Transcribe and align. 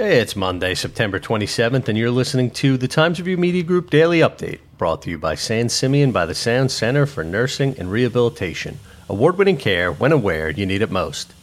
It's 0.00 0.36
Monday, 0.36 0.76
September 0.76 1.18
27th, 1.18 1.88
and 1.88 1.98
you're 1.98 2.12
listening 2.12 2.52
to 2.52 2.76
the 2.76 2.86
Times 2.86 3.18
Review 3.18 3.36
Media 3.36 3.64
Group 3.64 3.90
Daily 3.90 4.20
Update, 4.20 4.60
brought 4.76 5.02
to 5.02 5.10
you 5.10 5.18
by 5.18 5.34
San 5.34 5.68
Simeon 5.68 6.12
by 6.12 6.24
the 6.24 6.36
Sound 6.36 6.70
Center 6.70 7.04
for 7.04 7.24
Nursing 7.24 7.74
and 7.80 7.90
Rehabilitation. 7.90 8.78
Award 9.08 9.36
winning 9.36 9.56
care 9.56 9.90
when 9.90 10.12
and 10.12 10.22
where 10.22 10.50
you 10.50 10.66
need 10.66 10.82
it 10.82 10.92
most. 10.92 11.34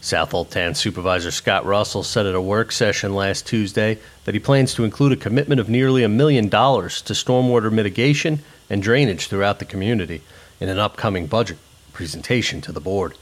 Southold 0.00 0.52
Town 0.52 0.76
Supervisor 0.76 1.32
Scott 1.32 1.66
Russell 1.66 2.04
said 2.04 2.24
at 2.24 2.36
a 2.36 2.40
work 2.40 2.70
session 2.70 3.16
last 3.16 3.48
Tuesday 3.48 3.98
that 4.26 4.34
he 4.36 4.38
plans 4.38 4.74
to 4.74 4.84
include 4.84 5.10
a 5.10 5.16
commitment 5.16 5.60
of 5.60 5.68
nearly 5.68 6.04
a 6.04 6.08
million 6.08 6.48
dollars 6.48 7.02
to 7.02 7.14
stormwater 7.14 7.72
mitigation 7.72 8.38
and 8.70 8.80
drainage 8.80 9.26
throughout 9.26 9.58
the 9.58 9.64
community 9.64 10.22
in 10.60 10.68
an 10.68 10.78
upcoming 10.78 11.26
budget 11.26 11.58
presentation 11.92 12.60
to 12.60 12.70
the 12.70 12.80
board. 12.80 13.16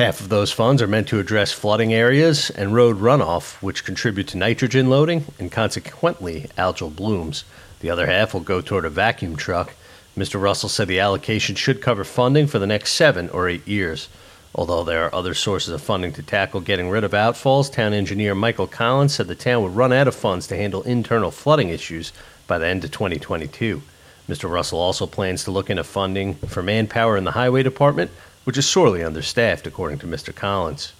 Half 0.00 0.22
of 0.22 0.30
those 0.30 0.50
funds 0.50 0.80
are 0.80 0.86
meant 0.86 1.08
to 1.08 1.18
address 1.18 1.52
flooding 1.52 1.92
areas 1.92 2.48
and 2.48 2.74
road 2.74 3.00
runoff, 3.00 3.60
which 3.60 3.84
contribute 3.84 4.28
to 4.28 4.38
nitrogen 4.38 4.88
loading 4.88 5.26
and 5.38 5.52
consequently 5.52 6.48
algal 6.56 6.96
blooms. 6.96 7.44
The 7.80 7.90
other 7.90 8.06
half 8.06 8.32
will 8.32 8.40
go 8.40 8.62
toward 8.62 8.86
a 8.86 8.88
vacuum 8.88 9.36
truck. 9.36 9.74
Mr. 10.16 10.40
Russell 10.40 10.70
said 10.70 10.88
the 10.88 11.00
allocation 11.00 11.54
should 11.54 11.82
cover 11.82 12.02
funding 12.02 12.46
for 12.46 12.58
the 12.58 12.66
next 12.66 12.94
seven 12.94 13.28
or 13.28 13.46
eight 13.46 13.68
years. 13.68 14.08
Although 14.54 14.84
there 14.84 15.04
are 15.04 15.14
other 15.14 15.34
sources 15.34 15.74
of 15.74 15.82
funding 15.82 16.14
to 16.14 16.22
tackle 16.22 16.62
getting 16.62 16.88
rid 16.88 17.04
of 17.04 17.12
outfalls, 17.12 17.70
town 17.70 17.92
engineer 17.92 18.34
Michael 18.34 18.66
Collins 18.66 19.14
said 19.14 19.28
the 19.28 19.34
town 19.34 19.62
would 19.64 19.76
run 19.76 19.92
out 19.92 20.08
of 20.08 20.14
funds 20.14 20.46
to 20.46 20.56
handle 20.56 20.82
internal 20.84 21.30
flooding 21.30 21.68
issues 21.68 22.10
by 22.46 22.58
the 22.58 22.66
end 22.66 22.84
of 22.84 22.90
2022. 22.90 23.82
Mr. 24.26 24.50
Russell 24.50 24.78
also 24.78 25.06
plans 25.06 25.44
to 25.44 25.50
look 25.50 25.68
into 25.68 25.84
funding 25.84 26.36
for 26.36 26.62
manpower 26.62 27.18
in 27.18 27.24
the 27.24 27.32
highway 27.32 27.62
department 27.62 28.10
which 28.44 28.58
is 28.58 28.68
sorely 28.68 29.02
understaffed, 29.02 29.66
according 29.66 29.98
to 29.98 30.06
Mr. 30.06 30.34
Collins. 30.34 30.92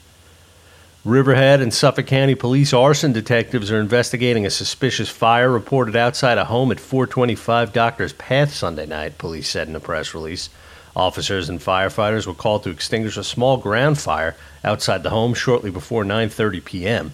Riverhead 1.04 1.62
and 1.62 1.72
Suffolk 1.72 2.06
County 2.06 2.34
Police 2.34 2.74
arson 2.74 3.14
detectives 3.14 3.70
are 3.70 3.80
investigating 3.80 4.44
a 4.44 4.50
suspicious 4.50 5.08
fire 5.08 5.50
reported 5.50 5.96
outside 5.96 6.36
a 6.36 6.44
home 6.44 6.70
at 6.70 6.78
425 6.78 7.72
Doctors 7.72 8.12
Path 8.12 8.52
Sunday 8.52 8.84
night, 8.84 9.16
police 9.16 9.48
said 9.48 9.66
in 9.66 9.74
a 9.74 9.80
press 9.80 10.12
release. 10.12 10.50
Officers 10.94 11.48
and 11.48 11.58
firefighters 11.58 12.26
were 12.26 12.34
called 12.34 12.64
to 12.64 12.70
extinguish 12.70 13.16
a 13.16 13.24
small 13.24 13.56
ground 13.56 13.98
fire 13.98 14.36
outside 14.62 15.02
the 15.02 15.08
home 15.08 15.32
shortly 15.32 15.70
before 15.70 16.04
9:30 16.04 16.62
p.m. 16.64 17.12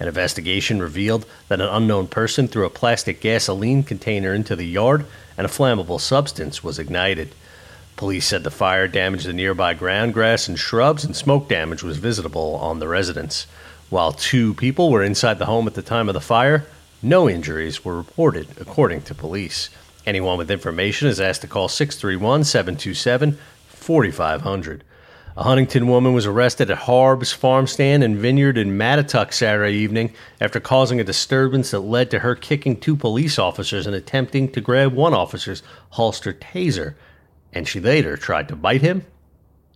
An 0.00 0.08
investigation 0.08 0.80
revealed 0.80 1.24
that 1.46 1.60
an 1.60 1.68
unknown 1.68 2.08
person 2.08 2.48
threw 2.48 2.64
a 2.64 2.70
plastic 2.70 3.20
gasoline 3.20 3.84
container 3.84 4.34
into 4.34 4.56
the 4.56 4.66
yard 4.66 5.06
and 5.36 5.46
a 5.46 5.50
flammable 5.50 6.00
substance 6.00 6.64
was 6.64 6.80
ignited. 6.80 7.34
Police 7.98 8.28
said 8.28 8.44
the 8.44 8.52
fire 8.52 8.86
damaged 8.86 9.26
the 9.26 9.32
nearby 9.32 9.74
ground 9.74 10.14
grass 10.14 10.46
and 10.46 10.56
shrubs, 10.56 11.02
and 11.02 11.16
smoke 11.16 11.48
damage 11.48 11.82
was 11.82 11.96
visible 11.96 12.54
on 12.62 12.78
the 12.78 12.86
residence. 12.86 13.48
While 13.90 14.12
two 14.12 14.54
people 14.54 14.92
were 14.92 15.02
inside 15.02 15.40
the 15.40 15.46
home 15.46 15.66
at 15.66 15.74
the 15.74 15.82
time 15.82 16.08
of 16.08 16.14
the 16.14 16.20
fire, 16.20 16.64
no 17.02 17.28
injuries 17.28 17.84
were 17.84 17.96
reported, 17.96 18.46
according 18.60 19.02
to 19.02 19.16
police. 19.16 19.68
Anyone 20.06 20.38
with 20.38 20.48
information 20.48 21.08
is 21.08 21.18
asked 21.18 21.40
to 21.40 21.48
call 21.48 21.66
631 21.66 22.44
727 22.44 23.36
4500. 23.66 24.84
A 25.36 25.42
Huntington 25.42 25.88
woman 25.88 26.12
was 26.12 26.24
arrested 26.24 26.70
at 26.70 26.78
Harbes 26.78 27.32
farm 27.32 27.66
stand 27.66 28.04
and 28.04 28.16
vineyard 28.16 28.56
in 28.56 28.78
Mattituck 28.78 29.32
Saturday 29.32 29.74
evening 29.74 30.12
after 30.40 30.60
causing 30.60 31.00
a 31.00 31.04
disturbance 31.04 31.72
that 31.72 31.80
led 31.80 32.12
to 32.12 32.20
her 32.20 32.36
kicking 32.36 32.78
two 32.78 32.94
police 32.94 33.40
officers 33.40 33.88
and 33.88 33.96
attempting 33.96 34.52
to 34.52 34.60
grab 34.60 34.92
one 34.92 35.14
officer's 35.14 35.64
holster 35.90 36.32
taser 36.32 36.94
and 37.52 37.66
she 37.66 37.80
later 37.80 38.16
tried 38.16 38.48
to 38.48 38.56
bite 38.56 38.82
him 38.82 39.04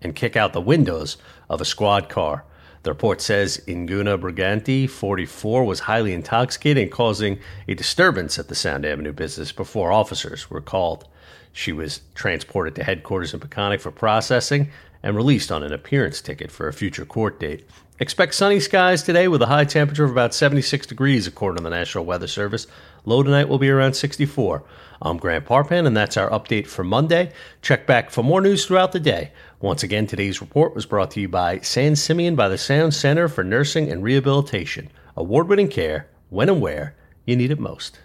and 0.01 0.15
kick 0.15 0.37
out 0.37 0.53
the 0.53 0.61
windows 0.61 1.17
of 1.48 1.61
a 1.61 1.65
squad 1.65 2.09
car. 2.09 2.45
The 2.83 2.91
report 2.91 3.20
says 3.20 3.62
Inguna 3.69 4.20
Briganti, 4.20 4.91
44, 4.91 5.64
was 5.64 5.81
highly 5.81 6.12
intoxicated 6.12 6.83
and 6.83 6.92
causing 6.92 7.39
a 7.69 7.75
disturbance 7.75 8.39
at 8.39 8.48
the 8.48 8.56
Sound 8.56 8.84
Avenue 8.84 9.12
business 9.12 9.53
before 9.53 9.92
officers 9.92 10.51
were 10.51 10.61
called. 10.61 11.06
She 11.53 11.73
was 11.73 12.01
transported 12.14 12.75
to 12.75 12.84
headquarters 12.84 13.34
in 13.34 13.41
Peconic 13.41 13.80
for 13.80 13.92
processing 13.92 14.70
and 15.02 15.17
released 15.17 15.51
on 15.51 15.63
an 15.63 15.73
appearance 15.73 16.20
ticket 16.20 16.51
for 16.51 16.68
a 16.68 16.73
future 16.73 17.05
court 17.05 17.40
date. 17.40 17.64
Expect 17.98 18.35
sunny 18.35 18.58
skies 18.58 19.02
today 19.02 19.29
with 19.29 19.42
a 19.42 19.46
high 19.46 19.64
temperature 19.64 20.05
of 20.05 20.11
about 20.11 20.35
76 20.35 20.86
degrees, 20.86 21.27
according 21.27 21.58
to 21.58 21.63
the 21.63 21.70
National 21.70 22.05
Weather 22.05 22.27
Service. 22.27 22.67
Low 23.05 23.23
tonight 23.23 23.48
will 23.48 23.58
be 23.58 23.70
around 23.70 23.95
64. 23.95 24.64
I'm 25.01 25.18
Grant 25.18 25.46
Parpan, 25.46 25.86
and 25.86 25.96
that's 25.96 26.17
our 26.17 26.30
update 26.30 26.67
for 26.67 26.85
Monday. 26.85 27.33
Check 27.61 27.86
back 27.86 28.11
for 28.11 28.23
more 28.23 28.40
news 28.40 28.67
throughout 28.67 28.92
the 28.92 29.01
day. 29.01 29.33
Once 29.61 29.83
again, 29.83 30.07
today's 30.07 30.40
report 30.40 30.74
was 30.74 30.86
brought 30.86 31.13
to 31.13 31.20
you 31.20 31.29
by 31.29 31.58
San 31.61 31.95
Simeon 31.96 32.34
by 32.34 32.48
the 32.48 32.58
Sound 32.58 32.95
Center 32.95 33.29
for 33.29 33.45
Nursing 33.45 33.90
and 33.90 34.02
Rehabilitation. 34.02 34.90
Award 35.17 35.48
winning 35.48 35.69
care 35.69 36.08
when 36.30 36.48
and 36.48 36.61
where 36.61 36.96
you 37.24 37.36
need 37.36 37.51
it 37.51 37.61
most. 37.61 37.98